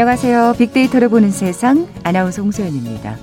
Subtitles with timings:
[0.00, 0.54] 안녕하세요.
[0.56, 3.18] 빅데이터를 보는 세상 아나운서 홍소연입니다.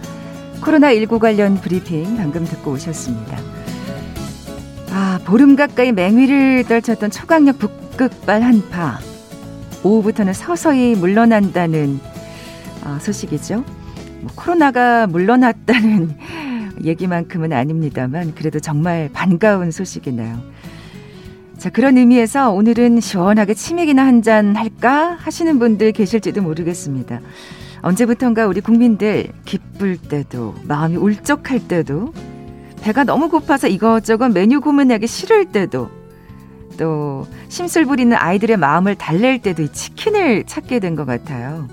[0.62, 3.36] 코로나19 관련 브리핑 방금 듣고 오셨습니다.
[4.92, 9.00] 아, 보름 가까이 맹위를 떨쳤던 초강력 북극발 한파.
[9.84, 12.00] 오후부터는 서서히 물러난다는
[12.84, 13.64] 아, 소식이죠.
[14.22, 16.16] 뭐 코로나가 물러났다는
[16.86, 20.40] 얘기만큼은 아닙니다만 그래도 정말 반가운 소식이네요.
[21.58, 27.22] 자, 그런 의미에서 오늘은 시원하게 치맥이나 한 잔 할까 하시는 분들 계실지도 모르겠습니다.
[27.82, 32.14] 언제부턴가 우리 국민들 기쁠 때도 마음이 울적할 때도
[32.82, 35.90] 배가 너무 고파서 이것저것 메뉴 고민하기 싫을 때도
[36.78, 41.68] 또 심술 부리는 아이들의 마음을 달랠 때도 이 치킨을 찾게 된 것 같아요.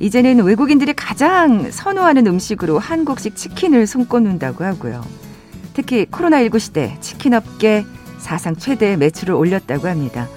[0.00, 5.04] 이제는 외국인들이 가장 선호하는 음식으로 한국식 치킨을 손꼽는다고 하고요.
[5.74, 7.84] 특히 코로나19 시대 치킨 업계
[8.28, 10.28] 사상 최대의 매출을 올렸다고 합니다.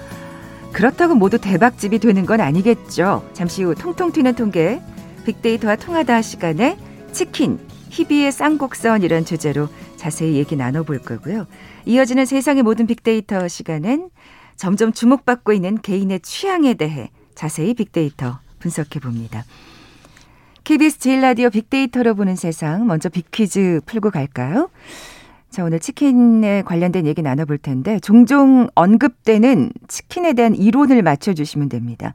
[0.72, 3.28] 그렇다고 모두 대박집이 되는 건 아니겠죠.
[3.34, 4.80] 잠시 후 통통 튀는 통계
[5.26, 6.78] 빅데이터와 통하다 시간에
[7.12, 7.58] 치킨,
[7.90, 11.46] 희비의 쌍곡선이란 주제로 자세히 얘기 나눠볼 거고요.
[11.84, 14.08] 이어지는 세상의 모든 빅데이터 시간엔
[14.56, 19.44] 점점 주목받고 있는 개인의 취향에 대해 자세히 빅데이터 분석해 봅니다.
[20.64, 24.70] KBS 제일 라디오 빅데이터로 보는 세상 먼저 빅퀴즈 풀고 갈까요?
[25.52, 32.14] 자, 오늘 치킨에 관련된 얘기 나눠볼 텐데, 종종 언급되는 치킨에 대한 이론을 맞춰주시면 됩니다.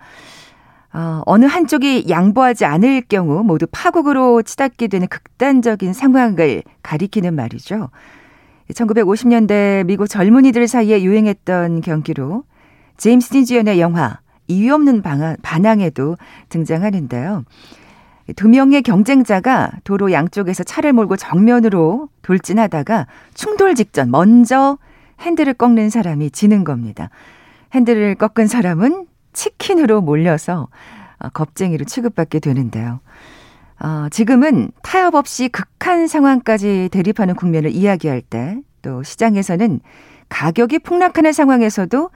[0.92, 7.92] 어, 어느 한쪽이 양보하지 않을 경우 모두 파국으로 치닫게 되는 극단적인 상황을 가리키는 말이죠.
[8.74, 12.44] 1950년대 미국 젊은이들 사이에 유행했던 경기로
[12.98, 15.04] 제임스 딘지연의 영화 이유 없는
[15.44, 16.18] 반항에도
[16.50, 17.44] 등장하는데요.
[18.36, 24.78] 두 명의 경쟁자가 도로 양쪽에서 차를 몰고 정면으로 돌진하다가 충돌 직전 먼저
[25.22, 27.10] 핸들을 꺾는 사람이 지는 겁니다.
[27.74, 30.68] 핸들을 꺾은 사람은 치킨으로 몰려서
[31.20, 33.00] 어, 겁쟁이로 취급받게 되는데요.
[33.80, 39.82] 어, 지금은 타협 없이 극한 상황까지 대립하는 국면을 이야기할 때 또 시장에서는
[40.30, 42.10] 가격이 폭락하는 상황에서도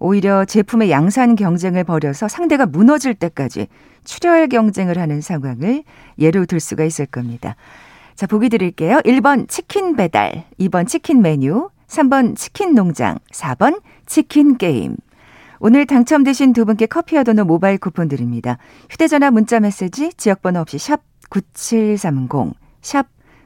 [0.00, 3.68] 오히려 제품의 양산 경쟁을 벌여서 상대가 무너질 때까지
[4.04, 5.84] 출혈 경쟁을 하는 상황을
[6.18, 7.54] 예로 들 수가 있을 겁니다.
[8.16, 8.98] 자, 보기 드릴게요.
[9.04, 14.96] 1번 치킨 배달, 2번 치킨 메뉴, 3번 치킨 농장, 4번 치킨 게임.
[15.58, 18.56] 오늘 당첨되신 두 분께 커피와 도넛 모바일 쿠폰 드립니다.
[18.88, 23.06] 휴대전화 문자 메시지 지역번호 없이 샵 9730, 샵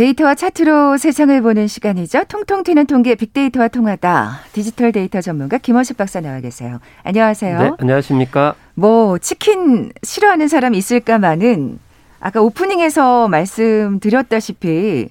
[0.00, 2.24] 데이터와 차트로 세상을 보는 시간이죠.
[2.24, 4.40] 통통 튀는 통계 빅데이터와 통하다.
[4.52, 6.80] 디지털 데이터 전문가 김원식 박사 나와 계세요.
[7.02, 7.58] 안녕하세요.
[7.58, 8.54] 네, 안녕하십니까.
[8.72, 11.78] 뭐 치킨 싫어하는 사람 있을까만은
[12.18, 15.10] 아까 오프닝에서 말씀드렸다시피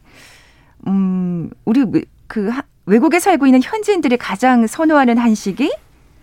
[0.87, 1.85] 음, 우리
[2.25, 2.51] 그
[2.87, 5.71] 외국에 살고 있는 현지인들이 가장 선호하는 한식이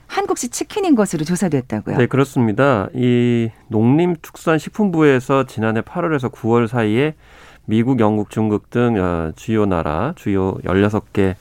[0.09, 1.99] 한국식 치킨인 것으로 조사됐다고요.
[1.99, 2.89] 네, 그렇습니다.
[2.95, 7.15] 이 농림축산식품부에서 지난해 8월에서 9월 사이에
[7.67, 11.35] 미국, 영국, 중국 등 어, 주요 나라, 주요 16개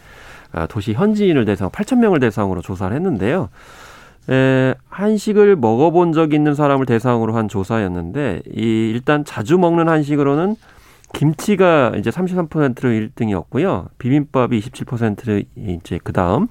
[0.53, 3.49] 어, 도시 현지인을 대상 8천 명을 대상으로 조사를 했는데요.
[4.29, 10.55] 에, 한식을 먹어본 적 있는 사람을 대상으로 한 조사였는데 이 일단 자주 먹는 한식으로는
[11.13, 13.87] 김치가 이제 33%로 1등이었고요.
[13.99, 16.47] 비빔밥이 27%로 이제 그 다음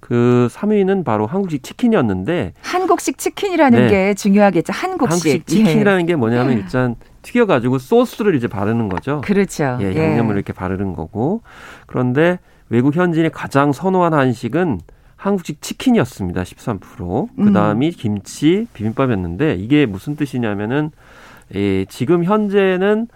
[0.00, 3.88] 그 3위는 바로 한국식 치킨이었는데 한국식 치킨이라는 네.
[3.88, 4.72] 게 중요하겠죠.
[4.72, 5.12] 한국식.
[5.12, 6.06] 한국식 치킨이라는 예.
[6.06, 9.20] 게 뭐냐면 일단 튀겨가지고 소스를 이제 바르는 거죠.
[9.24, 9.78] 그렇죠.
[9.80, 10.36] 예, 양념을 예.
[10.36, 11.42] 이렇게 바르는 거고.
[11.86, 12.38] 그런데
[12.68, 14.80] 외국 현지인이 가장 선호한 한식은
[15.16, 16.42] 한국식 치킨이었습니다.
[16.42, 17.28] 13%.
[17.36, 17.92] 그 다음이 음.
[17.96, 20.90] 김치, 비빔밥이었는데 이게 무슨 뜻이냐면은
[21.54, 23.08] 예, 지금 현재는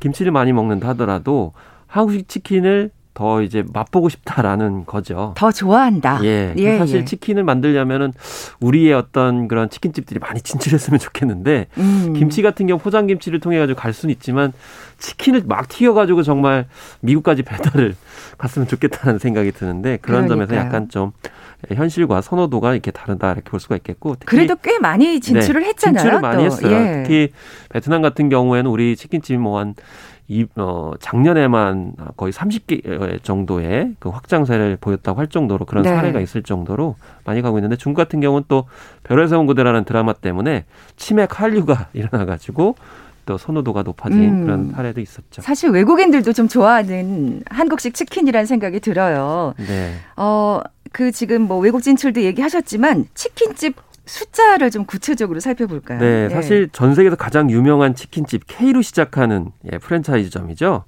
[0.00, 1.52] 김치를 많이 먹는다 하더라도
[1.86, 5.34] 한국식 치킨을 더 이제 맛보고 싶다라는 거죠.
[5.36, 6.20] 더 좋아한다.
[6.22, 6.54] 예.
[6.56, 7.04] 예 사실 예.
[7.04, 8.12] 치킨을 만들려면은
[8.60, 12.12] 우리의 어떤 그런 치킨집들이 많이 진출했으면 좋겠는데 음.
[12.16, 14.52] 김치 같은 경우 포장 김치를 통해 가지고 갈 수는 있지만
[14.98, 16.66] 치킨을 막 튀겨 가지고 정말
[17.00, 17.96] 미국까지 배달을
[18.38, 20.46] 갔으면 좋겠다는 생각이 드는데 그런 그러니까요.
[20.46, 21.10] 점에서 약간 좀
[21.74, 25.98] 현실과 선호도가 이렇게 다르다 이렇게 볼 수가 있겠고 그래도 꽤 많이 진출을 네, 했잖아요.
[25.98, 26.44] 진출을 많이 또.
[26.44, 26.72] 했어요.
[26.72, 27.02] 예.
[27.02, 27.28] 특히
[27.70, 29.74] 베트남 같은 경우에는 우리 치킨집이 뭐한
[30.30, 35.88] 이, 어, 작년에만 거의 30개 정도의 그 확장세를 보였다고 할 정도로 그런 네.
[35.88, 38.66] 사례가 있을 정도로 많이 가고 있는데 중국 같은 경우는 또
[39.04, 40.66] 별에서 온 그대라는 드라마 때문에
[40.96, 42.76] 치맥 한류가 일어나가지고
[43.28, 44.42] 또 선호도가 높아진 음.
[44.42, 45.42] 그런 사례도 있었죠.
[45.42, 49.52] 사실 외국인들도 좀 좋아하는 한국식 치킨이라는 생각이 들어요.
[49.58, 49.92] 네.
[50.16, 53.76] 어, 그 지금 뭐 외국 진출도 얘기하셨지만 치킨집
[54.06, 56.00] 숫자를 좀 구체적으로 살펴볼까요?
[56.00, 60.84] 네, 네, 사실 전 세계에서 가장 유명한 치킨집 K로 시작하는 예, 프랜차이즈점이죠.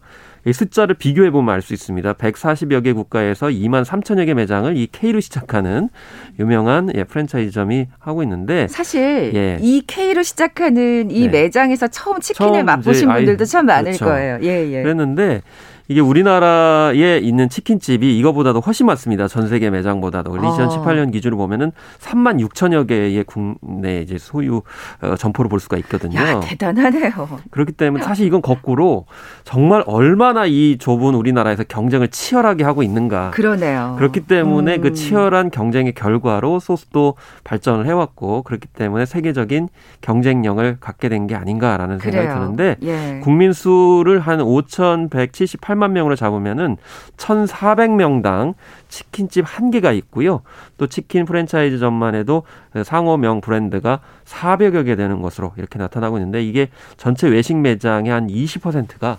[0.46, 2.14] 이 숫자를 비교해 보면 알 수 있습니다.
[2.14, 5.90] 140여 개 국가에서 2만 3천여 개 매장을 이 K로 시작하는
[6.38, 9.58] 유명한 예, 프랜차이즈점이 하고 있는데 사실 예.
[9.60, 11.28] 이 K로 시작하는 이 네.
[11.28, 14.06] 매장에서 처음 치킨을 처음 맛보신 분들도 참 많을 그렇죠.
[14.06, 14.38] 거예요.
[14.42, 14.82] 예, 예.
[14.82, 15.42] 그랬는데
[15.90, 19.26] 이게 우리나라에 있는 치킨집이 이거보다도 훨씬 많습니다.
[19.26, 20.30] 전 세계 매장보다도.
[20.30, 21.10] 2018년 어.
[21.10, 24.62] 기준으로 보면은 3만 6천여 개의 국내 이제 소유
[25.02, 26.20] 어, 점포를 볼 수가 있거든요.
[26.20, 27.40] 야, 대단하네요.
[27.50, 29.06] 그렇기 때문에 사실 이건 거꾸로
[29.42, 33.32] 정말 얼마나 이 좁은 우리나라에서 경쟁을 치열하게 하고 있는가.
[33.32, 33.96] 그러네요.
[33.98, 34.90] 그렇기 때문에 그 음.
[34.90, 39.68] 그 치열한 경쟁의 결과로 소스도 발전을 해왔고 그렇기 때문에 세계적인
[40.02, 42.40] 경쟁력을 갖게 된 게 아닌가라는 생각이 그래요.
[42.40, 43.20] 드는데 예.
[43.22, 46.76] 국민 수를 한 5,178만 8만 명으로 잡으면은
[47.16, 48.54] 1,400명당
[48.88, 50.42] 치킨집 한 개가 있고요.
[50.76, 52.42] 또 치킨 프랜차이즈점만 해도
[52.84, 59.18] 상호명 브랜드가 400여 개 되는 것으로 이렇게 나타나고 있는데 이게 전체 외식 매장의 한 20%가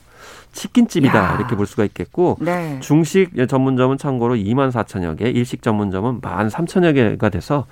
[0.54, 1.36] 치킨집이다 야.
[1.38, 2.80] 이렇게 볼 수가 있겠고 네.
[2.82, 7.66] 중식 전문점은 참고로 2만 4천여 개, 일식 전문점은 1만 3천여 개가 돼서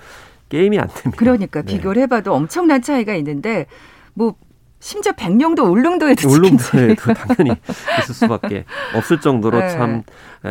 [0.48, 1.16] 게임이 안 됩니다.
[1.16, 1.74] 그러니까 네.
[1.74, 3.66] 비교를 해봐도 엄청난 차이가 있는데
[4.14, 4.34] 뭐
[4.80, 7.60] 심지어 백령도 울릉도에도 울릉도에도 당연히
[8.00, 9.68] 있을 수밖에 없을 정도로 네.
[9.68, 10.02] 참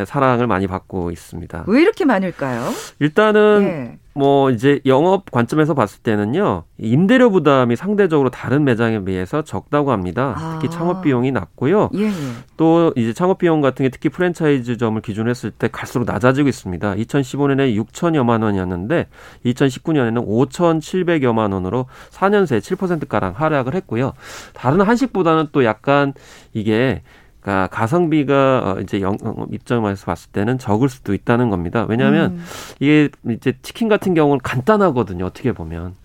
[0.05, 1.65] 사랑을 많이 받고 있습니다.
[1.67, 2.71] 왜 이렇게 많을까요?
[2.99, 3.99] 일단은 네.
[4.13, 10.33] 뭐 이제 영업 관점에서 봤을 때는요 임대료 부담이 상대적으로 다른 매장에 비해서 적다고 합니다.
[10.37, 10.59] 아.
[10.59, 11.89] 특히 창업 비용이 낮고요.
[11.95, 12.11] 예, 예.
[12.57, 16.95] 또 이제 창업 비용 같은 게 특히 프랜차이즈점을 기준으로 했을 때 갈수록 낮아지고 있습니다.
[16.95, 19.07] 2015년에 6천여만 원이었는데
[19.45, 24.13] 2019년에는 5,700여만 원으로 4년 새 7% 가량 하락을 했고요.
[24.53, 26.13] 다른 한식보다는 또 약간
[26.53, 27.01] 이게
[27.41, 29.17] 그러니까 가성비가 어, 이제 영
[29.51, 31.85] 입장에서 봤을 때는 적을 수도 있다는 겁니다.
[31.87, 32.43] 왜냐하면 음.
[32.79, 35.25] 이게 이제 치킨 같은 경우는 간단하거든요.
[35.25, 35.95] 어떻게 보면.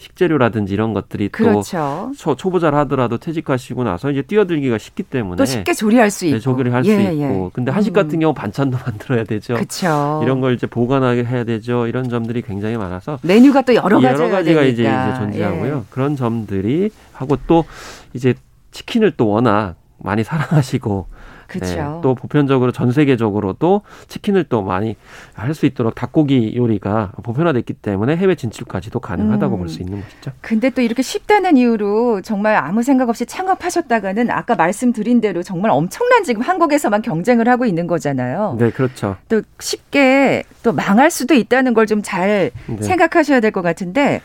[0.00, 2.10] 식재료라든지 이런 것들이 그렇죠.
[2.24, 6.30] 또 초, 보자를 하더라도 퇴직하시고 나서 이제 뛰어들기가 쉽기 때문에 또 쉽게 조리할 수 네,
[6.30, 7.50] 있고 조리를 할수 예, 있고 예.
[7.52, 8.20] 근데 한식 같은 음.
[8.20, 9.54] 경우 반찬도 만들어야 되죠.
[9.54, 10.20] 그렇죠.
[10.22, 11.86] 이런 걸 이제 보관하게 해야 되죠.
[11.86, 15.76] 이런 점들이 굉장히 많아서 메뉴가 또 여러 가지 여러 가지가 이제, 이제 존재하고요.
[15.76, 15.82] 예.
[15.90, 17.66] 그런 점들이 하고 또
[18.14, 18.32] 이제
[18.70, 21.06] 치킨을 또 워낙 많이 사랑하시고
[21.50, 24.94] 네, 또 보편적으로 전 세계적으로도 치킨을 또 많이
[25.34, 29.58] 할 수 있도록 닭고기 요리가 보편화됐기 때문에 해외 진출까지도 가능하다고 음.
[29.58, 30.30] 볼수 있는 것이죠.
[30.42, 36.22] 근데 또 이렇게 쉽다는 이유로 정말 아무 생각 없이 창업하셨다가는 아까 말씀드린 대로 정말 엄청난
[36.22, 38.54] 지금 한국에서만 경쟁을 하고 있는 거잖아요.
[38.60, 39.16] 네, 그렇죠.
[39.28, 42.80] 또 쉽게 또 망할 수도 있다는 걸 좀잘 네.
[42.80, 44.20] 생각하셔야 될 것 같은데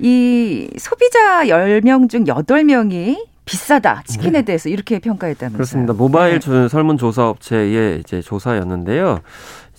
[0.00, 4.42] 이 소비자 10명 중 8명이 비싸다 치킨에 네.
[4.42, 5.56] 대해서 이렇게 평가했다면서요?
[5.56, 5.92] 그렇습니다.
[5.92, 6.68] 모바일 네.
[6.68, 9.20] 설문조사 업체의 이제 조사였는데요.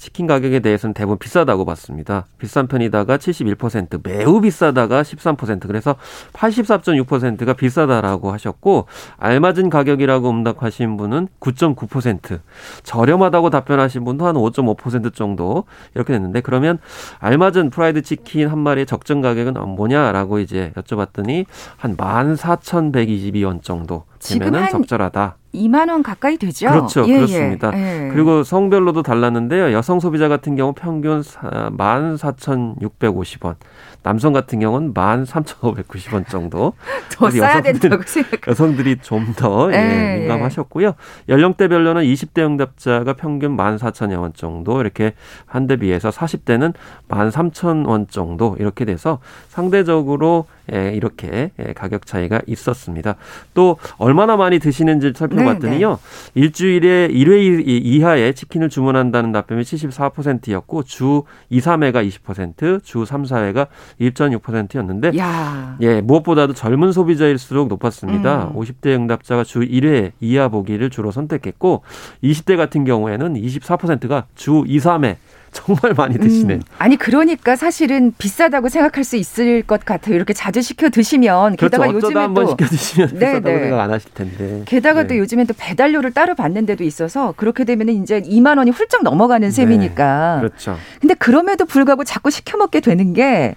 [0.05, 2.27] 치킨 가격에 대해서는 대부분 비싸다고 봤습니다.
[2.37, 5.95] 비싼 편이다가 71%, 매우 비싸다가 13%, 그래서
[6.31, 8.85] 84.6%가 비싸다라고 하셨고,
[9.17, 12.39] 알맞은 가격이라고 응답하신 분은 9.9%,
[12.83, 15.63] 저렴하다고 답변하신 분도 한 5.5% 정도
[15.95, 16.77] 이렇게 됐는데, 그러면
[17.17, 21.47] 알맞은 프라이드 치킨 한 마리의 적정 가격은 뭐냐라고 이제 여쭤봤더니
[21.77, 25.37] 한 14,122원 정도 되면은 적절하다.
[25.53, 26.67] 2만 원 가까이 되죠.
[26.69, 27.05] 그렇죠.
[27.07, 27.15] 예, 예.
[27.15, 27.71] 그렇습니다.
[27.73, 28.09] 예.
[28.13, 29.71] 그리고 성별로도 달랐는데요.
[29.71, 33.55] 여성 소비자 같은 경우 평균 14,650원.
[34.03, 36.73] 남성 같은 경우는 13,590원 정도.
[37.09, 38.45] 더 써야 된다고 생각.
[38.47, 40.93] 여성들이 좀더 예, 예, 민감하셨고요.
[41.29, 45.13] 연령대별로는 20대 응답자가 평균 14,000여 원 정도 이렇게
[45.45, 46.73] 한 대 비해서 40대는
[47.09, 49.17] 13,000원 정도 이렇게 돼서
[49.49, 53.15] 상대적으로 예, 이렇게 예, 가격 차이가 있었습니다.
[53.53, 55.89] 또 얼마나 많이 드시는지 살펴봤더니요.
[55.89, 56.41] 네, 네.
[56.41, 63.67] 일주일에 1회 이하의 치킨을 주문한다는 답변이 74%였고 주 2, 3회가 20%, 주 3, 4회가
[63.99, 65.77] 1.6%였는데 야.
[65.81, 68.51] 예, 무엇보다도 젊은 소비자일수록 높았습니다.
[68.53, 68.59] 음.
[68.59, 71.83] 50대 응답자가 주 1회 이하 보기를 주로 선택했고
[72.23, 75.17] 20대 같은 경우에는 24%가 주 2, 3회
[75.55, 76.55] 정말 많이 드시네.
[76.55, 80.15] 음, 아니 그러니까 사실은 비싸다고 생각할 수 있을 것 같아요.
[80.15, 81.77] 이렇게 자주 시켜 드시면 그렇죠.
[81.77, 83.59] 게다가 요즘에 한번 시켜 드시면 네, 비싸다고 네.
[83.61, 84.61] 생각 안 하실 텐데.
[84.65, 85.07] 게다가 네.
[85.07, 89.49] 또 요즘엔 또 배달료를 따로 받는 데도 있어서 그렇게 되면 이제 2만 원이 훌쩍 넘어가는
[89.49, 90.35] 셈이니까.
[90.35, 90.41] 네.
[90.41, 90.77] 그렇죠.
[90.99, 93.55] 근데 그럼에도 불구하고 자꾸 시켜 먹게 되는 게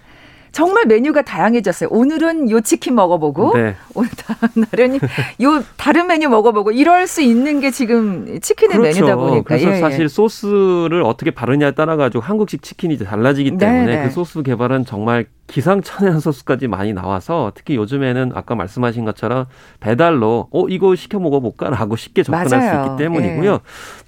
[0.52, 1.88] 정말 메뉴가 다양해졌어요.
[1.93, 3.76] 오늘은 요 치킨 먹어보고 네.
[3.95, 4.99] 오늘 다음 날은
[5.43, 9.00] 요 다른 메뉴 먹어보고 이럴 수 있는 게 지금 치킨의 그렇죠.
[9.00, 10.09] 메뉴다 보니까 그래서 예, 사실 예.
[10.09, 15.26] 소스를 어떻게 바르냐에 따라 가지고 한국식 치킨이 달라지기 네, 때문에 네, 그 소스 개발은 정말
[15.49, 19.47] 기상천외한 소스까지 많이 나와서 특히 요즘에는 아까 말씀하신 것처럼
[19.81, 22.85] 배달로 어 이거 시켜 먹어볼까라고 쉽게 접근할 맞아요.
[22.85, 23.52] 수 있기 때문이고요.
[23.52, 23.59] 예.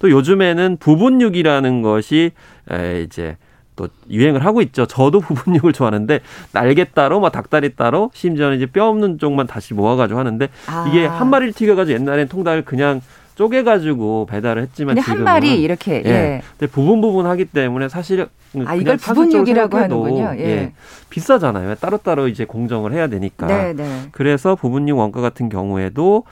[0.01, 2.33] 또 요즘에는 부분육이라는 것이
[2.71, 3.37] 에, 이제
[3.81, 4.85] 또 유행을 하고 있죠.
[4.87, 6.21] 저도 부분육을 좋아하는데
[6.53, 10.87] 날개 따로, 막 닭다리 따로, 심지어는 이제 뼈 없는 쪽만 다시 모아가지고 하는데 아.
[10.89, 13.01] 이게 한 마리를 튀겨가지고 옛날엔 통닭을 그냥
[13.37, 16.11] 쪼개가지고 배달을 했지만 지금 한 마리 이렇게 예.
[16.11, 16.43] 예.
[16.59, 18.27] 근데 부분 부분 하기 때문에 사실
[18.67, 20.35] 아 이걸 부분육이라고 하는군요.
[20.37, 20.41] 예.
[20.45, 20.73] 예.
[21.09, 21.77] 비싸잖아요.
[21.77, 23.47] 따로따로 이제 공정을 해야 되니까.
[23.47, 24.09] 네, 네.
[24.13, 26.25] 그래서 부분육 원가 같은 경우에도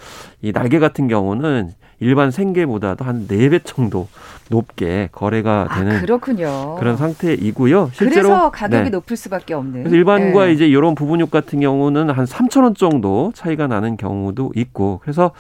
[0.42, 4.06] 이 날개 같은 경우는 일반 생계보다도 한 네 배 정도
[4.50, 6.76] 높게 거래가 아, 되는 아, 그렇군요.
[6.78, 7.90] 그런 상태이고요.
[7.92, 8.90] 실제로 그래서 가격이 네.
[8.90, 9.82] 높을 수밖에 없는.
[9.84, 10.52] 그래서 일반과 네.
[10.52, 15.32] 이제 이런 부분육 같은 경우는 한 3천 원 정도 차이가 나는 경우도 있고 그래서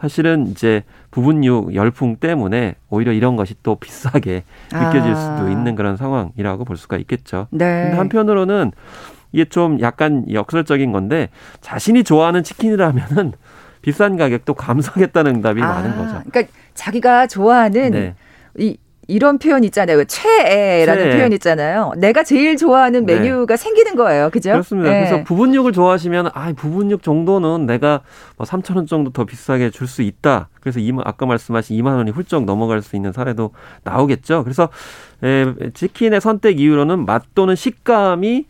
[0.00, 5.14] 사실은 이제 부분육 열풍 때문에 오히려 이런 것이 또 비싸게 느껴질 아.
[5.14, 7.46] 수도 있는 그런 상황이라고 볼 수가 있겠죠.
[7.50, 7.82] 네.
[7.84, 8.72] 근데 한편으로는
[9.32, 11.28] 이게 좀 약간 역설적인 건데
[11.60, 13.32] 자신이 좋아하는 치킨이라면은
[13.82, 16.22] 비싼 가격도 감수하겠다는 응답이 아, 많은 거죠.
[16.28, 18.14] 그러니까 자기가 좋아하는 네.
[18.58, 18.76] 이
[19.08, 20.04] 이런 표현 있잖아요.
[20.04, 21.16] 최애라는 최애.
[21.16, 21.92] 표현 있잖아요.
[21.96, 23.14] 내가 제일 좋아하는 네.
[23.20, 23.62] 메뉴가 네.
[23.62, 24.30] 생기는 거예요.
[24.30, 24.50] 그죠?
[24.50, 24.90] 그렇습니다.
[24.90, 24.98] 네.
[25.04, 28.00] 그래서 부분육을 좋아하시면 아, 부분육 정도는 내가
[28.36, 30.48] 뭐 3천 원 정도 더 비싸게 줄 수 있다.
[30.60, 33.52] 그래서 2만 아까 말씀하신 2만 원이 훌쩍 넘어갈 수 있는 사례도
[33.84, 34.42] 나오겠죠.
[34.42, 34.70] 그래서
[35.22, 38.46] 에, 치킨의 선택 이유로는 맛 또는 식감이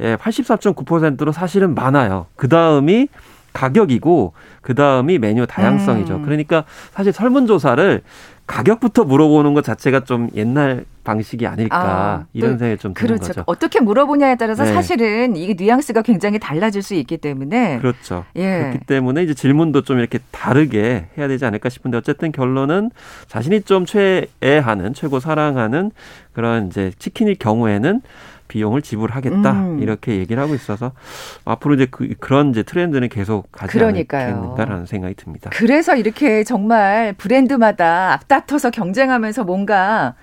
[0.00, 2.26] 예, 84.9%로 사실은 많아요.
[2.36, 3.08] 그 다음이
[3.52, 6.16] 가격이고 그 다음이 메뉴 다양성이죠.
[6.16, 6.22] 음.
[6.22, 8.02] 그러니까 사실 설문조사를
[8.48, 13.28] 가격부터 물어보는 것 자체가 좀 옛날 방식이 아닐까 아, 이런 생각이 좀 드는 그렇죠.
[13.28, 13.44] 거죠.
[13.46, 14.72] 어떻게 물어보냐에 따라서 네.
[14.72, 18.24] 사실은 이게 뉘앙스가 굉장히 달라질 수 있기 때문에 그렇죠.
[18.36, 18.60] 예.
[18.60, 22.90] 그렇기 때문에 이제 질문도 좀 이렇게 다르게 해야 되지 않을까 싶은데 어쨌든 결론은
[23.26, 25.90] 자신이 좀 최애하는 최고 사랑하는
[26.32, 28.00] 그런 이제 치킨일 경우에는
[28.48, 29.78] 비용을 지불하겠다 음.
[29.80, 30.92] 이렇게 얘기를 하고 있어서
[31.44, 35.50] 앞으로 이제 그, 그런 이제 트렌드는 계속 가지 않겠는가라는 생각이 듭니다.
[35.52, 40.14] 그래서 이렇게 정말 브랜드마다 앞다퉈서 경쟁하면서 뭔가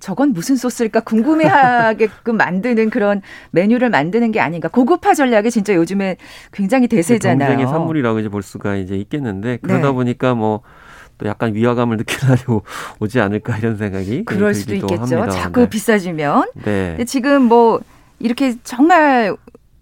[0.00, 3.20] 저건 무슨 소스일까 궁금해하게끔 만드는 그런
[3.50, 4.68] 메뉴를 만드는 게 아닌가.
[4.68, 6.16] 고급화 전략이 진짜 요즘에
[6.52, 7.48] 굉장히 대세잖아요.
[7.48, 9.92] 경쟁의 산물이라고 이제 볼 수가 이제 있겠는데 그러다 네.
[9.92, 10.62] 보니까 뭐
[11.18, 12.42] 또 약간 위화감을 느끼는 날이
[13.00, 15.02] 오지 않을까 이런 생각이 그럴 수도 있겠죠.
[15.02, 15.28] 합니다.
[15.28, 15.68] 자꾸 네.
[15.68, 16.50] 비싸지면.
[16.64, 16.88] 네.
[16.90, 17.80] 근데 지금 뭐
[18.20, 19.36] 이렇게 정말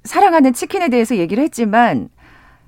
[0.04, 2.08] 사랑하는 치킨에 대해서 얘기를 했지만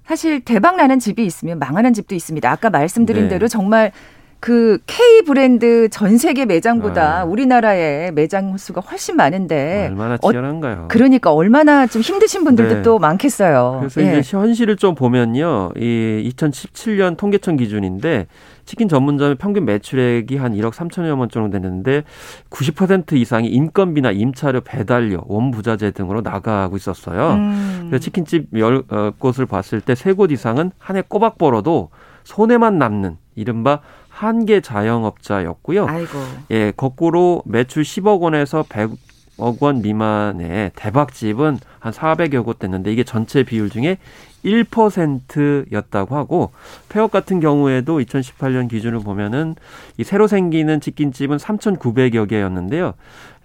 [0.06, 2.50] 사실 대박 나는 집이 있으면 망하는 집도 있습니다.
[2.50, 3.28] 아까 말씀드린 네.
[3.30, 3.92] 대로 정말
[4.40, 7.24] 그 K 브랜드 전 세계 매장보다 아.
[7.24, 10.82] 우리나라의 매장 수가 훨씬 많은데 얼마나 치열한가요?
[10.82, 12.82] 어, 그러니까 얼마나 좀 힘드신 분들도 네.
[12.82, 13.78] 또 많겠어요.
[13.80, 14.20] 그래서 예.
[14.20, 18.28] 이제 현실을 좀 보면요, 이 2017년 통계청 기준인데
[18.64, 22.04] 치킨 전문점의 평균 매출액이 한 1억 3천여 원 정도 되는데
[22.50, 27.32] 90% 이상이 인건비나 임차료, 배달료, 원부자재 등으로 나가고 있었어요.
[27.32, 27.86] 음.
[27.88, 31.90] 그래서 치킨집 열 어, 곳을 봤을 때세곳 이상은 한 해 꼬박 벌어도
[32.24, 33.80] 손해만 남는 이른바
[34.18, 35.86] 한계 자영업자였고요.
[35.86, 36.18] 아이고.
[36.50, 43.44] 예, 거꾸로 매출 10억 원에서 100억 원 미만의 대박집은 한 400여 곳 됐는데 이게 전체
[43.44, 43.98] 비율 중에
[44.44, 46.50] 1%였다고 하고
[46.88, 49.54] 폐업 같은 경우에도 2018년 기준을 보면은
[49.98, 52.94] 이 새로 생기는 치킨집은 3,900여 개였는데요.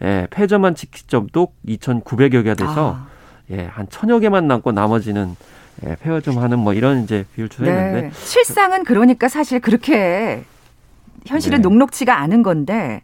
[0.02, 3.08] 예, 폐점한 치킨집도 2,900여 개가 돼서 아.
[3.52, 5.36] 예, 한 천여 개만 남고 나머지는
[5.86, 8.12] 예, 폐허 좀 하는 뭐 이런 이제 비율 추세였는데 네.
[8.14, 10.44] 실상은 그러니까 사실 그렇게
[11.26, 11.62] 현실은 네.
[11.62, 13.02] 녹록치가 않은 건데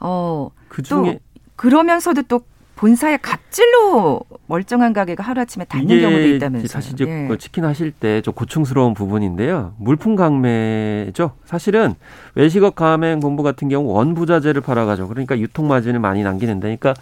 [0.00, 1.18] 어, 그중에
[1.56, 2.40] 그러면서도 또
[2.74, 6.66] 본사의 갑질로 멀쩡한 가게가 하루아침에 닿는 경우도 있다면서요.
[6.66, 7.28] 사실 이제 예.
[7.28, 9.74] 그 치킨 하실 때 좀 고충스러운 부분인데요.
[9.78, 11.32] 물품 강매죠.
[11.44, 11.94] 사실은
[12.34, 16.94] 외식업 가맹 본부 같은 경우 원부자재를 팔아가지고 그러니까 유통 마진을 많이 남기는데 그러니까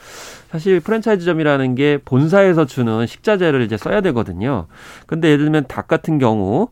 [0.50, 4.66] 사실 프랜차이즈점이라는 게 본사에서 주는 식자재를 이제 써야 되거든요.
[5.06, 6.68] 근데 예를 들면 닭 같은 경우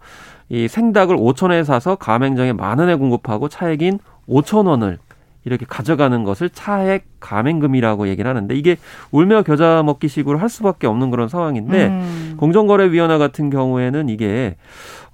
[0.48, 4.98] 이 생닭을 5천 원에 사서 가맹점에 만 원에 공급하고 차액인 5천 원을
[5.44, 8.76] 이렇게 가져가는 것을 차액 가맹금이라고 얘기를 하는데 이게
[9.10, 12.34] 울며 겨자 먹기식으로 할 수밖에 없는 그런 상황인데 음.
[12.38, 14.56] 공정거래위원회 같은 경우에는 이게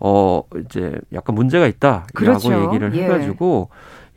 [0.01, 2.65] 어 이제 약간 문제가 있다라고 그렇죠.
[2.67, 3.05] 얘기를 예.
[3.05, 3.69] 해가지고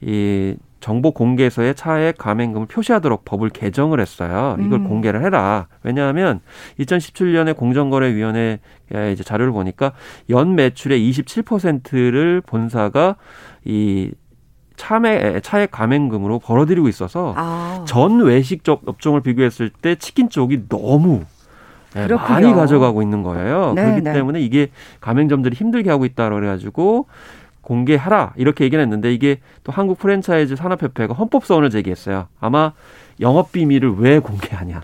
[0.02, 0.56] 이
[0.88, 4.56] 정보 공개서에 차액 가맹금을 표시하도록 법을 개정을 했어요.
[4.58, 4.88] 이걸 음.
[4.88, 5.68] 공개를 해라.
[5.84, 6.40] 왜냐하면
[6.80, 8.60] 2017년에 공정거래위원회
[9.12, 9.92] 이제 자료를 보니까
[10.30, 13.18] 연 매출의 27%를 본사가
[13.66, 14.12] 이
[14.78, 17.84] 차매 차액 가맹금으로 벌어들이고 있어서 아.
[17.86, 21.26] 전 외식 적 업종을 비교했을 때 치킨 쪽이 너무
[21.96, 23.74] 네, 많이 가져가고 있는 거예요.
[23.76, 24.14] 네, 그렇기 네.
[24.14, 24.70] 때문에 이게
[25.02, 27.08] 가맹점들이 힘들게 하고 있다 그래가지고
[27.68, 32.28] 공개하라 이렇게 얘기를 했는데 이게 또 한국 프랜차이즈 산업협회가 헌법소원을 제기했어요.
[32.40, 32.72] 아마
[33.20, 34.82] 영업 비밀을 왜 공개하냐.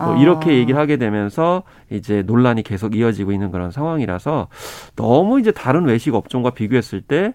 [0.00, 0.20] 뭐 아.
[0.20, 4.48] 이렇게 얘기를 하게 되면서 이제 논란이 계속 이어지고 있는 그런 상황이라서
[4.96, 7.34] 너무 이제 다른 외식 업종과 비교했을 때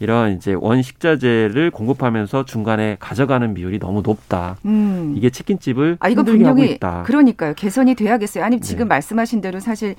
[0.00, 4.56] 이런 이제 원식자재를 공급하면서 중간에 가져가는 비율이 너무 높다.
[4.64, 5.14] 음.
[5.16, 7.04] 이게 치킨집을 아 이거 분명히 있다.
[7.04, 7.54] 그러니까요.
[7.54, 8.42] 개선이 돼야겠어요.
[8.42, 8.88] 아니 지금 네.
[8.88, 9.94] 말씀하신 대로 사실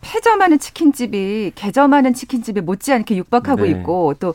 [0.00, 3.70] 폐점하는 치킨집이 개점하는 치킨집에 못지않게 육박하고 네.
[3.70, 4.34] 있고 또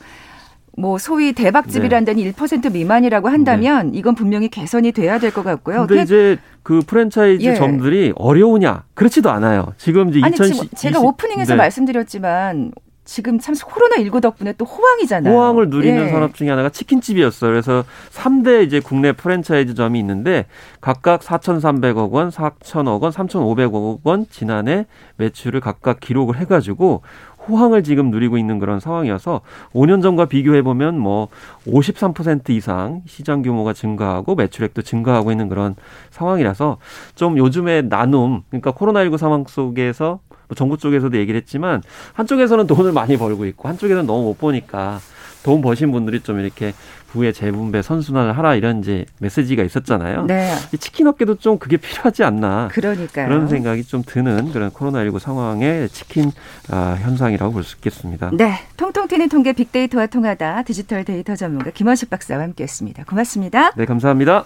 [0.77, 2.31] 뭐 소위 대박집이라는 데는 네.
[2.31, 3.97] 1% 미만이라고 한다면 네.
[3.97, 5.87] 이건 분명히 개선이 돼야 될 것 같고요.
[5.87, 7.55] 근데 이제 그 프랜차이즈 예.
[7.55, 8.83] 점들이 어려우냐?
[8.93, 9.73] 그렇지도 않아요.
[9.77, 11.57] 지금 이제 아니, 2020 제가 오프닝에서 네.
[11.57, 12.71] 말씀드렸지만
[13.05, 15.33] 지금 참 코로나19 덕분에 또 호황이잖아요.
[15.33, 16.09] 호황을 누리는 예.
[16.09, 17.51] 산업 중에 하나가 치킨집이었어요.
[17.51, 20.47] 그래서 3대 이제 국내 프랜차이즈점이 있는데
[20.81, 27.03] 각각 4,300억 원, 4,000억 원, 3,500억 원 지난해 매출을 각각 기록을 해가지고
[27.47, 29.41] 호황을 지금 누리고 있는 그런 상황이어서
[29.73, 31.27] 5년 전과 비교해 보면 뭐
[31.67, 35.75] 53% 이상 시장 규모가 증가하고 매출액도 증가하고 있는 그런
[36.09, 36.77] 상황이라서
[37.13, 41.81] 좀 요즘에 나눔 그러니까 코로나19 상황 속에서 뭐 정부 쪽에서도 얘기를 했지만
[42.13, 44.99] 한쪽에서는 돈을 많이 벌고 있고 한쪽에서는 너무 못 보니까
[45.43, 46.73] 돈 버신 분들이 좀 이렇게
[47.11, 50.25] 부의 재분배 선순환을 하라 이런 이제 메시지가 있었잖아요.
[50.25, 50.53] 네.
[50.79, 52.67] 치킨 업계도 좀 그게 필요하지 않나.
[52.71, 53.27] 그러니까요.
[53.27, 56.31] 그런 생각이 좀 드는 그런 코로나19 상황의 치킨
[56.71, 58.31] 아, 현상이라고 볼 수 있겠습니다.
[58.33, 58.55] 네.
[58.75, 63.03] 통통 튀는 통계 빅데이터와 통하다 디지털 데이터 전문가 김원식 박사와 함께했습니다.
[63.05, 63.71] 고맙습니다.
[63.75, 64.45] 네, 감사합니다.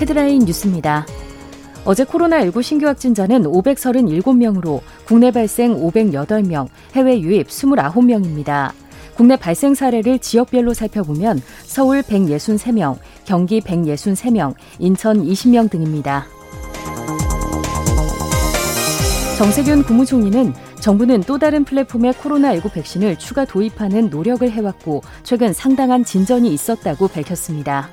[0.00, 1.06] 헤드라인 뉴스입니다.
[1.84, 8.72] 어제 코로나19 신규 확진자는 537명으로 국내 발생 508명, 해외 유입 29명입니다.
[9.14, 16.26] 국내 발생 사례를 지역별로 살펴보면 서울 163명, 경기 163명, 인천 20명 등입니다.
[19.36, 26.52] 정세균 국무총리는 정부는 또 다른 플랫폼의 코로나19 백신을 추가 도입하는 노력을 해왔고 최근 상당한 진전이
[26.52, 27.88] 있었다고 밝혔습니다.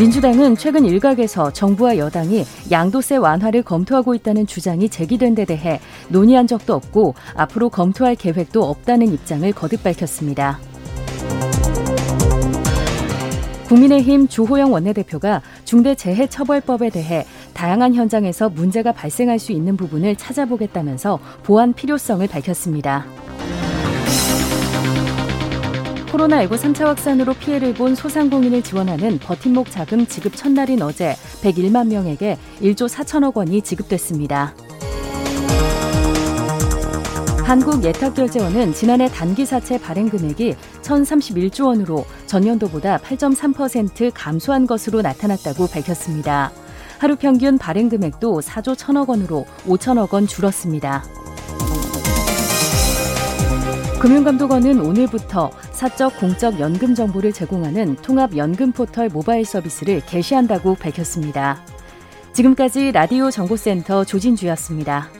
[0.00, 6.72] 민주당은 최근 일각에서 정부와 여당이 양도세 완화를 검토하고 있다는 주장이 제기된 데 대해 논의한 적도
[6.72, 10.58] 없고 앞으로 검토할 계획도 없다는 입장을 거듭 밝혔습니다.
[13.68, 22.26] 국민의힘 주호영 원내대표가 중대재해처벌법에 대해 다양한 현장에서 문제가 발생할 수 있는 부분을 찾아보겠다면서 보완 필요성을
[22.26, 23.04] 밝혔습니다.
[26.10, 32.88] 코로나19 3차 확산으로 피해를 본 소상공인을 지원하는 버팀목 자금 지급 첫날인 어제 101만 명에게 1조
[32.88, 34.54] 4천억 원이 지급됐습니다.
[37.44, 46.52] 한국예탁결제원은 지난해 단기사채 발행 금액이 1,031조 원으로 전년도보다 8.3% 감소한 것으로 나타났다고 밝혔습니다.
[46.98, 51.04] 하루 평균 발행 금액도 4조 1천억 원으로 5천억 원 줄었습니다.
[54.00, 61.64] 금융감독원은 오늘부터 사적 공적 연금 정보를 제공하는 통합 연금 포털 모바일 서비스를 개시한다고 밝혔습니다.
[62.34, 65.19] 지금까지 라디오 정보센터 조진주였습니다.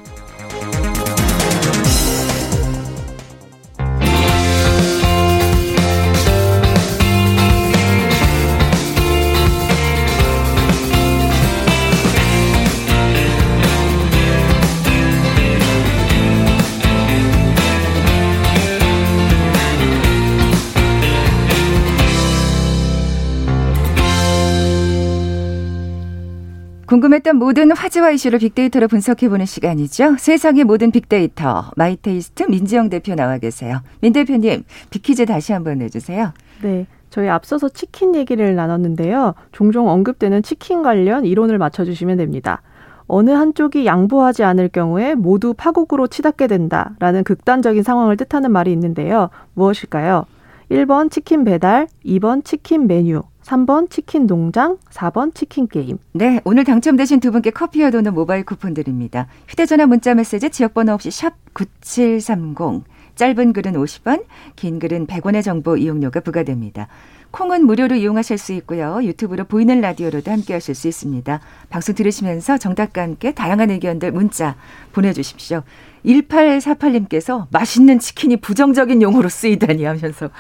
[27.01, 30.17] 궁금했던 모든 화제와 이슈를 빅데이터로 분석해보는 시간이죠.
[30.19, 33.81] 세상의 모든 빅데이터 마이테이스트 민지영 대표 나와 계세요.
[34.01, 36.33] 민 대표님 빅퀴즈 다시 한번 내주세요.
[36.63, 36.87] 네.
[37.09, 39.35] 저희 앞서서 치킨 얘기를 나눴는데요.
[39.51, 42.61] 종종 언급되는 치킨 관련 이론을 맞춰주시면 됩니다.
[43.07, 49.31] 어느 한쪽이 양보하지 않을 경우에 모두 파국으로 치닫게 된다라는 극단적인 상황을 뜻하는 말이 있는데요.
[49.55, 50.27] 무엇일까요?
[50.71, 55.99] 1번 치킨 배달, 2번 치킨 메뉴, 3번 치킨 농장, 4번 치킨 게임.
[56.13, 59.27] 네, 오늘 당첨되신 두 분께 커피와 도는 모바일 쿠폰 드립니다.
[59.49, 62.85] 휴대전화 문자 메시지 지역번호 없이 샵 9730.
[63.17, 66.87] 짧은 글은 50원, 긴 글은 100원의 정보 이용료가 부과됩니다.
[67.31, 69.01] 콩은 무료로 이용하실 수 있고요.
[69.03, 71.41] 유튜브로 보이는 라디오로도 함께 하실 수 있습니다.
[71.69, 74.57] 방송 들으시면서 정답과 함께 다양한 의견들 문자
[74.93, 75.63] 보내주십시오.
[76.05, 80.31] 1848님께서 맛있는 치킨이 부정적인 용어로 쓰이다니 하면서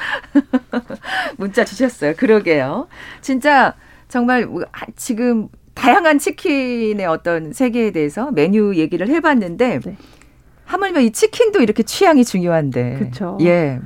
[1.37, 2.14] 문자 주셨어요.
[2.16, 2.88] 그러게요.
[3.20, 3.74] 진짜
[4.09, 4.48] 정말
[4.96, 9.96] 지금 다양한 치킨의 어떤 세계에 대해서 메뉴 얘기를 해봤는데 네.
[10.64, 12.96] 하물며 이 치킨도 이렇게 취향이 중요한데.
[12.98, 13.38] 그렇죠.
[13.42, 13.81] 예.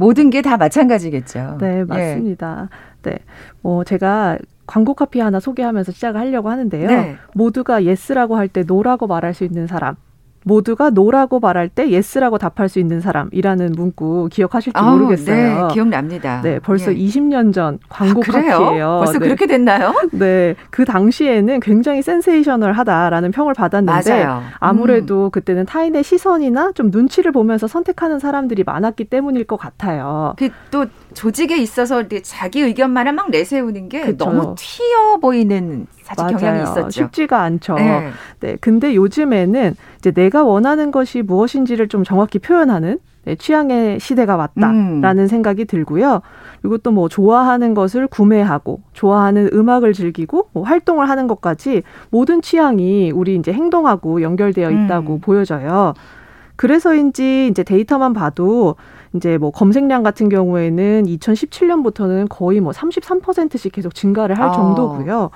[0.00, 1.58] 모든 게 다 마찬가지겠죠.
[1.60, 2.68] 네, 맞습니다.
[3.06, 3.10] 예.
[3.10, 3.18] 네.
[3.60, 6.88] 뭐 제가 광고 카피 하나 소개하면서 시작을 하려고 하는데요.
[6.88, 7.16] 네.
[7.34, 9.96] 모두가 yes라고 할 때 no라고 말할 수 있는 사람.
[10.44, 15.68] 모두가 no라고 말할 때 yes라고 답할 수 있는 사람이라는 문구 기억하실지 아 모르겠어요.
[15.68, 16.40] 네, 기억납니다.
[16.42, 16.96] 네, 벌써 예.
[16.96, 19.02] 20년 전 광고 아, 카피예요.
[19.04, 19.18] 벌써 네.
[19.18, 19.92] 그렇게 됐나요?
[20.12, 24.42] 네, 그 당시에는 굉장히 센세이셔널하다라는 평을 받았는데 맞아요.
[24.58, 25.30] 아무래도 음.
[25.30, 30.34] 그때는 타인의 시선이나 좀 눈치를 보면서 선택하는 사람들이 많았기 때문일 것 같아요.
[30.38, 34.24] 그 또 조직에 있어서 자기 의견만을 막 내세우는 게 그쵸.
[34.24, 36.36] 너무 튀어 보이는 사실 맞아요.
[36.36, 36.90] 경향이 있었죠.
[36.90, 37.74] 쉽지가 않죠.
[37.74, 38.10] 네.
[38.40, 38.56] 네.
[38.60, 45.26] 근데 요즘에는 이제 내가 원하는 것이 무엇인지를 좀 정확히 표현하는 네, 취향의 시대가 왔다라는 음.
[45.26, 46.22] 생각이 들고요.
[46.62, 53.10] 그리고 또 뭐 좋아하는 것을 구매하고 좋아하는 음악을 즐기고 뭐 활동을 하는 것까지 모든 취향이
[53.10, 55.20] 우리 이제 행동하고 연결되어 있다고 음.
[55.20, 55.92] 보여져요.
[56.56, 58.76] 그래서인지 이제 데이터만 봐도
[59.14, 64.52] 이제 뭐 검색량 같은 경우에는 2017년부터는 거의 뭐 33%씩 계속 증가를 할 아.
[64.52, 65.30] 정도고요.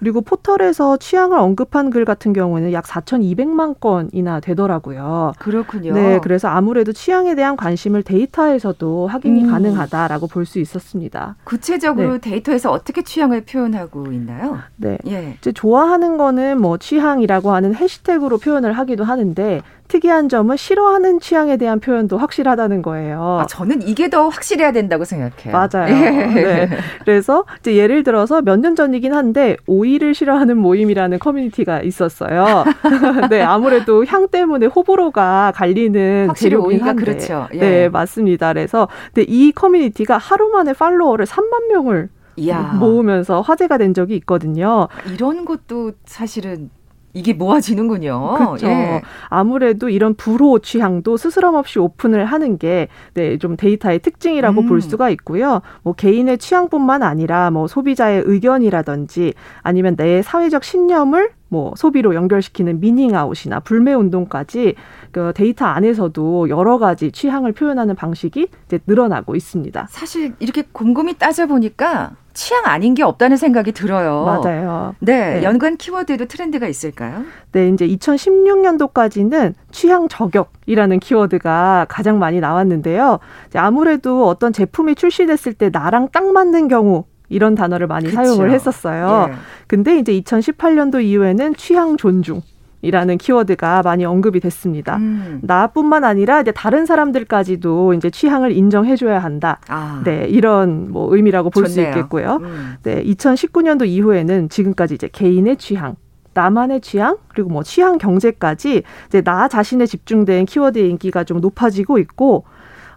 [0.00, 5.34] 그리고 포털에서 취향을 언급한 글 같은 경우에는 약 4,200만 건이나 되더라고요.
[5.38, 5.92] 그렇군요.
[5.92, 9.50] 네, 그래서 아무래도 취향에 대한 관심을 데이터에서도 확인이 음.
[9.50, 11.36] 가능하다라고 볼 수 있었습니다.
[11.44, 12.30] 구체적으로 네.
[12.30, 14.58] 데이터에서 어떻게 취향을 표현하고 있나요?
[14.76, 15.36] 네, 예.
[15.38, 21.80] 이제 좋아하는 거는 뭐 취향이라고 하는 해시태그로 표현을 하기도 하는데 특이한 점은 싫어하는 취향에 대한
[21.80, 23.40] 표현도 확실하다는 거예요.
[23.42, 25.52] 아, 저는 이게 더 확실해야 된다고 생각해요.
[25.52, 25.92] 맞아요.
[25.92, 26.10] 예.
[26.32, 26.68] 네.
[27.04, 32.64] 그래서 이제 예를 들어서 몇 년 전이긴 한데 오이를 싫어하는 모임이라는 커뮤니티가 있었어요.
[33.30, 37.04] 네, 아무래도 향 때문에 호불호가 갈리는 확실히 오이가 한데.
[37.04, 37.48] 그렇죠.
[37.54, 37.58] 예.
[37.58, 38.52] 네, 맞습니다.
[38.52, 42.76] 그래서 근데 이 커뮤니티가 하루 만에 팔로워를 3만 명을 이야.
[42.78, 44.88] 모으면서 화제가 된 적이 있거든요.
[45.12, 46.70] 이런 것도 사실은
[47.12, 48.34] 이게 모아지는군요.
[48.36, 48.66] 그렇죠.
[48.66, 49.02] 예.
[49.28, 54.68] 아무래도 이런 불호 취향도 스스럼 없이 오픈을 하는 게 네, 좀 데이터의 특징이라고 음.
[54.68, 55.60] 볼 수가 있고요.
[55.82, 63.23] 뭐 개인의 취향뿐만 아니라 뭐 소비자의 의견이라든지 아니면 내 사회적 신념을 뭐 소비로 연결시키는 meaning
[63.23, 64.76] out이나 불매 운동까지
[65.10, 69.88] 그 데이터 안에서도 여러 가지 취향을 표현하는 방식이 이제 늘어나고 있습니다.
[69.90, 74.24] 사실 이렇게 곰곰이 따져 보니까 취향 아닌 게 없다는 생각이 들어요.
[74.24, 74.94] 맞아요.
[75.00, 75.42] 네, 네.
[75.42, 77.24] 연관 키워드에도 트렌드가 있을까요?
[77.52, 83.18] 네, 이제 2016년도까지는 취향 저격이라는 키워드가 가장 많이 나왔는데요.
[83.54, 88.16] 아무래도 어떤 제품이 출시됐을 때 나랑 딱 맞는 경우 이런 단어를 많이 그쵸.
[88.16, 89.28] 사용을 했었어요.
[89.30, 89.34] 예.
[89.66, 92.42] 근데 이제 2018년도 이후에는 취향 존중
[92.82, 94.96] 이라는 키워드가 많이 언급이 됐습니다.
[94.96, 95.40] 음.
[95.42, 99.58] 나뿐만 아니라 이제 다른 사람들까지도 이제 취향을 인정해줘야 한다.
[99.68, 100.00] 아.
[100.04, 102.38] 네, 이런 뭐 의미라고 볼 수 있겠고요.
[102.42, 102.74] 음.
[102.82, 105.96] 네, 2019년도 이후에는 지금까지 이제 개인의 취향,
[106.34, 112.44] 나만의 취향 그리고 뭐 취향 경제까지 이제 나 자신에 집중된 키워드의 인기가 좀 높아지고 있고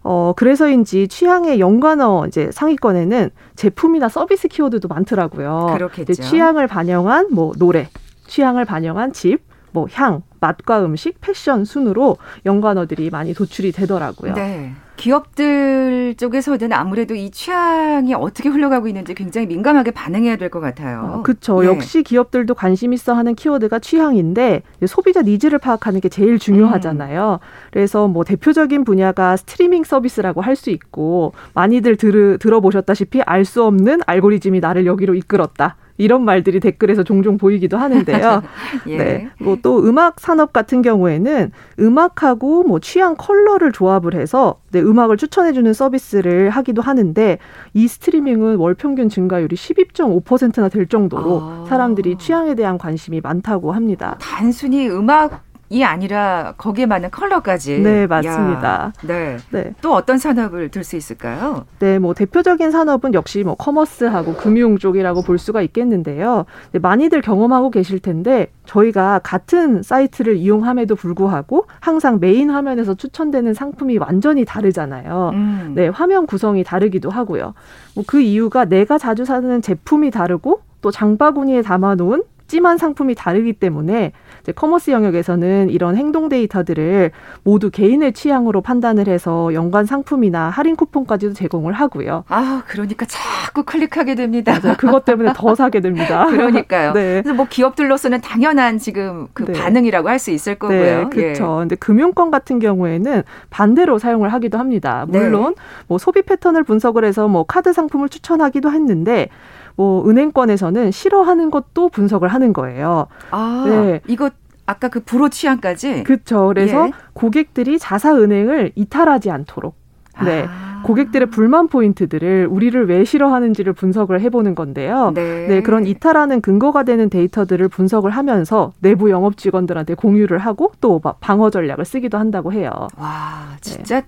[0.06, 5.72] 어, 그래서인지 취향의 연관어 이제 상위권에는 제품이나 서비스 키워드도 많더라고요.
[5.76, 6.14] 그렇겠죠.
[6.22, 7.90] 취향을 반영한 뭐 노래,
[8.28, 9.40] 취향을 반영한 집,
[9.74, 14.34] 뭐 향, 맛과 음식, 패션 순으로 연관어들이 많이 도출이 되더라고요.
[14.36, 14.72] 네.
[14.96, 21.16] 기업들 쪽에서는 아무래도 이 취향이 어떻게 흘러가고 있는지 굉장히 민감하게 반응해야 될 것 같아요.
[21.16, 21.62] 어, 그렇죠.
[21.62, 21.68] 네.
[21.68, 27.40] 역시 기업들도 관심 있어 하는 키워드가 취향인데 소비자 needs를 파악하는 게 제일 중요하잖아요.
[27.42, 27.48] 음.
[27.72, 34.02] 그래서 뭐 대표적인 분야가 스트리밍 서비스라고 할 수 있고 많이들 들, 들어보셨다시피 알 수 없는
[34.06, 35.76] 알고리즘이 나를 여기로 이끌었다.
[35.98, 38.44] 이런 말들이 댓글에서 종종 보이기도 하는데요.
[38.88, 38.98] 예.
[38.98, 39.30] 네.
[39.40, 45.54] 뭐 또 음악 산업 같은 경우에는 음악하고 뭐 취향 컬러를 조합을 해서 네, 음악을 추천해
[45.54, 47.38] 주는 서비스를 하기도 하는데
[47.74, 51.66] 이 스트리밍은 월 평균 증가율이 12.5%나 될 정도로 아.
[51.68, 54.18] 사람들이 취향에 대한 관심이 많다고 합니다.
[54.20, 55.44] 단순히 음악
[55.74, 57.80] 이 아니라 거기에 맞는 컬러까지.
[57.80, 58.94] 네, 맞습니다.
[59.08, 59.38] 네.
[59.50, 59.74] 네.
[59.82, 61.66] 또 어떤 산업을 들 수 있을까요?
[61.80, 66.46] 네, 뭐 대표적인 산업은 역시 뭐 commerce하고 금융 쪽이라고 볼 수가 있겠는데요.
[66.74, 73.98] 네, 많이들 경험하고 계실 텐데 저희가 같은 사이트를 이용함에도 불구하고 항상 메인 화면에서 추천되는 상품이
[73.98, 75.32] 완전히 다르잖아요.
[75.34, 75.72] 음.
[75.76, 77.54] 네, 화면 구성이 다르기도 하고요.
[77.96, 84.12] 뭐 그 이유가 내가 자주 사는 제품이 다르고 또 장바구니에 담아놓은 찜한 상품이 다르기 때문에
[84.52, 87.12] commerce 영역에서는 이런 행동 데이터들을
[87.44, 92.24] 모두 개인의 취향으로 판단을 해서 연관 상품이나 할인 쿠폰까지도 제공을 하고요.
[92.28, 94.60] 아, 그러니까 자꾸 클릭하게 됩니다.
[94.62, 94.76] 맞아요.
[94.78, 96.26] 그것 때문에 더 사게 됩니다.
[96.32, 96.94] 그러니까요.
[96.94, 97.22] 네.
[97.22, 99.54] 그래서 뭐 기업들로서는 당연한 지금 그 네.
[99.54, 100.80] 반응이라고 할 수 있을 거고요.
[100.80, 101.44] 네, 그렇죠.
[101.44, 101.60] 예.
[101.60, 105.06] 근데 금융권 같은 경우에는 반대로 사용을 하기도 합니다.
[105.10, 105.62] 물론 네.
[105.88, 109.28] 뭐 소비 패턴을 분석을 해서 뭐 카드 상품을 추천하기도 했는데
[109.76, 113.08] 뭐 은행권에서는 싫어하는 것도 분석을 하는 거예요.
[113.32, 114.02] 아, 네.
[114.08, 114.30] 이거
[114.66, 116.04] 아까 그 불호 취향까지.
[116.04, 116.48] 그렇죠.
[116.48, 116.92] 그래서 예.
[117.14, 119.76] 고객들이 자사 은행을 이탈하지 않도록
[120.24, 120.46] 네.
[120.48, 120.82] 아.
[120.84, 125.12] 고객들의 불만 포인트들을 우리를 왜 싫어하는지를 분석을 해보는 건데요.
[125.16, 125.48] 네.
[125.48, 131.50] 네, 그런 이탈하는 근거가 되는 데이터들을 분석을 하면서 내부 영업 직원들한테 공유를 하고 또 방어
[131.50, 132.70] 전략을 쓰기도 한다고 해요.
[132.98, 134.08] 와, 진짜 네.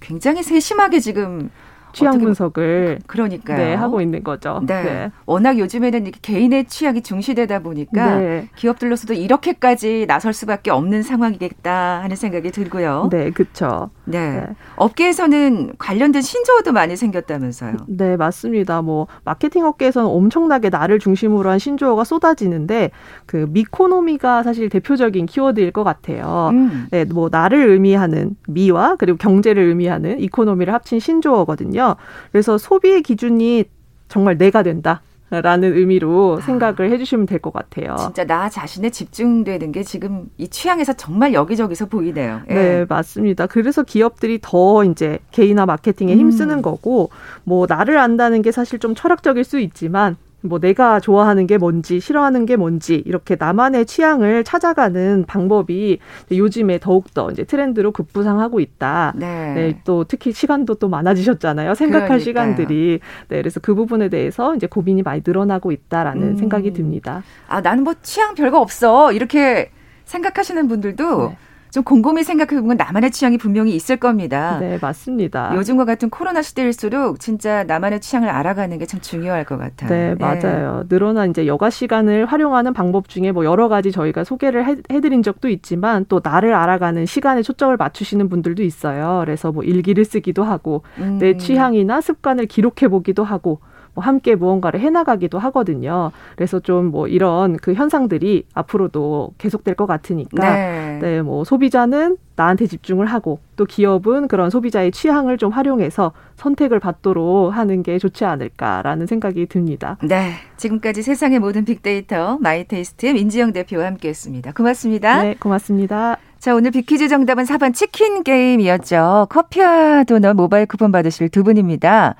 [0.00, 1.50] 굉장히 세심하게 지금
[1.96, 3.56] 취향 분석을 그러니까요.
[3.56, 4.60] 네, 하고 있는 거죠.
[4.66, 4.82] 네.
[4.82, 5.10] 네.
[5.24, 8.48] 워낙 요즘에는 개인의 취향이 중시되다 보니까 네.
[8.54, 13.08] 기업들로서도 이렇게까지 나설 수밖에 없는 상황이겠다 하는 생각이 들고요.
[13.10, 13.90] 네, 그렇죠.
[14.04, 14.30] 네.
[14.32, 14.46] 네.
[14.76, 17.76] 업계에서는 관련된 신조어도 많이 생겼다면서요.
[17.88, 18.82] 네, 맞습니다.
[18.82, 22.90] 뭐 마케팅 업계에서는 엄청나게 나를 중심으로 한 신조어가 쏟아지는데
[23.24, 26.50] 그 미코노미가 사실 대표적인 키워드일 것 같아요.
[26.52, 26.88] 음.
[26.90, 31.85] 네, 뭐 나를 의미하는 미와 그리고 경제를 의미하는 이코노미를 합친 신조어거든요.
[32.32, 33.64] 그래서 소비의 기준이
[34.08, 35.02] 정말 내가 된다.
[35.28, 36.40] 라는 의미로 아.
[36.40, 37.96] 생각을 해주시면 될 것 같아요.
[37.96, 42.42] 진짜 나 자신에 집중되는 게 지금 이 취향에서 정말 여기저기서 보이네요.
[42.48, 42.54] 예.
[42.54, 43.48] 네, 맞습니다.
[43.48, 46.62] 그래서 기업들이 더 이제 개인화 마케팅에 힘쓰는 음.
[46.62, 47.10] 거고,
[47.42, 50.16] 뭐 나를 안다는 게 사실 좀 철학적일 수 있지만
[50.48, 55.98] 뭐 내가 좋아하는 게 뭔지 싫어하는 게 뭔지 이렇게 나만의 취향을 찾아가는 방법이
[56.30, 59.12] 요즘에 더욱더 이제 트렌드로 급부상하고 있다.
[59.16, 59.54] 네.
[59.54, 59.80] 네.
[59.84, 61.74] 또 특히 시간도 또 많아지셨잖아요.
[61.74, 62.24] 생각할 그러니까요.
[62.24, 63.00] 시간들이.
[63.28, 63.36] 네.
[63.38, 66.36] 그래서 그 부분에 대해서 이제 고민이 많이 늘어나고 있다라는 음.
[66.36, 67.22] 생각이 듭니다.
[67.48, 69.12] 아, 나는 뭐 취향 별거 없어.
[69.12, 69.70] 이렇게
[70.04, 71.36] 생각하시는 분들도 네.
[71.76, 74.56] 좀 곰곰이 생각해 보면 나만의 취향이 분명히 있을 겁니다.
[74.60, 75.54] 네, 맞습니다.
[75.54, 79.90] 요즘과 같은 코로나 시대일수록 진짜 나만의 취향을 알아가는 게 참 중요할 것 같아요.
[79.90, 80.84] 네, 네, 맞아요.
[80.88, 85.50] 늘어난 이제 여가 시간을 활용하는 방법 중에 뭐 여러 가지 저희가 소개를 해, 해드린 적도
[85.50, 89.20] 있지만 또 나를 알아가는 시간에 초점을 맞추시는 분들도 있어요.
[89.26, 91.18] 그래서 뭐 일기를 쓰기도 하고 음.
[91.18, 93.60] 내 취향이나 습관을 기록해 보기도 하고
[93.96, 96.12] 뭐 함께 무언가를 해나가기도 하거든요.
[96.36, 100.98] 그래서 좀 뭐 이런 그 현상들이 앞으로도 계속될 것 같으니까 네.
[101.00, 107.56] 네, 뭐 소비자는 나한테 집중을 하고 또 기업은 그런 소비자의 취향을 좀 활용해서 선택을 받도록
[107.56, 109.96] 하는 게 좋지 않을까라는 생각이 듭니다.
[110.02, 110.32] 네.
[110.56, 114.52] 지금까지 세상의 모든 빅데이터 마이테이스트의 민지영 대표와 함께했습니다.
[114.52, 115.22] 고맙습니다.
[115.22, 116.18] 네, 고맙습니다.
[116.38, 119.28] 자, 오늘 빅퀴즈 정답은 4번 치킨 게임이었죠.
[119.30, 122.14] 커피와 도넛 모바일 쿠폰 받으실 두 분입니다.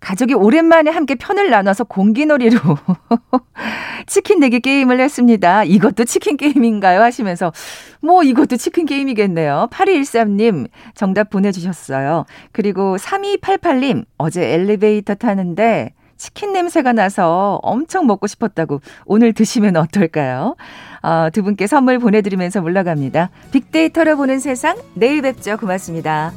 [0.00, 2.58] 가족이 오랜만에 함께 편을 나눠서 공기놀이로
[4.06, 5.64] 치킨 내기 게임을 했습니다.
[5.64, 7.02] 이것도 치킨 게임인가요?
[7.02, 7.52] 하시면서
[8.00, 9.68] 뭐 이것도 치킨 게임이겠네요.
[9.72, 12.24] 8213님 정답 보내주셨어요.
[12.52, 20.56] 그리고 3288님 어제 엘리베이터 타는데 치킨 냄새가 나서 엄청 먹고 싶었다고 오늘 드시면 어떨까요?
[21.02, 23.30] 어, 두 분께 선물 보내드리면서 물러갑니다.
[23.52, 25.56] 빅데이터를 보는 세상 내일 뵙죠.
[25.56, 26.32] 고맙습니다.